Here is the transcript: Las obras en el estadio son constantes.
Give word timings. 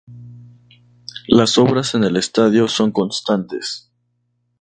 Las 1.27 1.59
obras 1.59 1.93
en 1.93 2.03
el 2.03 2.17
estadio 2.17 2.67
son 2.67 2.91
constantes. 2.91 3.91